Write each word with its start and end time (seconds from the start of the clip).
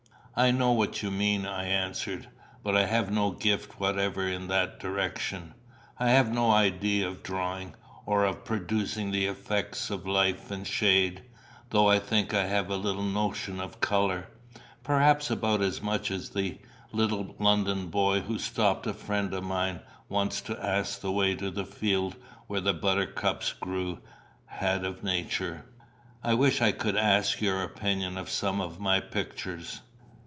"I 0.33 0.49
know 0.49 0.71
what 0.71 1.03
you 1.03 1.11
mean," 1.11 1.45
I 1.45 1.65
answered; 1.65 2.27
"but 2.63 2.75
I 2.75 2.85
have 2.85 3.11
no 3.11 3.29
gift 3.29 3.79
whatever 3.79 4.27
in 4.27 4.47
that 4.47 4.79
direction. 4.79 5.53
I 5.99 6.09
have 6.11 6.33
no 6.33 6.49
idea 6.49 7.07
of 7.07 7.21
drawing, 7.21 7.75
or 8.07 8.23
of 8.25 8.43
producing 8.45 9.11
the 9.11 9.27
effects 9.27 9.91
of 9.91 10.07
light 10.07 10.49
and 10.49 10.65
shade; 10.65 11.21
though 11.69 11.89
I 11.89 11.99
think 11.99 12.33
I 12.33 12.45
have 12.45 12.71
a 12.71 12.77
little 12.77 13.03
notion 13.03 13.59
of 13.59 13.81
colour 13.81 14.29
perhaps 14.83 15.29
about 15.29 15.61
as 15.61 15.79
much 15.79 16.09
as 16.09 16.29
the 16.29 16.57
little 16.91 17.35
London 17.37 17.87
boy, 17.87 18.21
who 18.21 18.39
stopped 18.39 18.87
a 18.87 18.95
friend 18.95 19.33
of 19.35 19.43
mine 19.43 19.81
once 20.09 20.41
to 20.43 20.57
ask 20.65 21.01
the 21.01 21.11
way 21.11 21.35
to 21.35 21.51
the 21.51 21.65
field 21.65 22.15
where 22.47 22.61
the 22.61 22.73
buttercups 22.73 23.51
grew, 23.53 23.99
had 24.47 24.85
of 24.85 25.03
nature." 25.03 25.65
"I 26.23 26.33
wish 26.33 26.61
I 26.61 26.71
could 26.71 26.95
ask 26.97 27.41
your 27.41 27.61
opinion 27.61 28.17
of 28.17 28.29
some 28.29 28.59
of 28.59 28.79
my 28.79 28.99
pictures." 29.01 29.81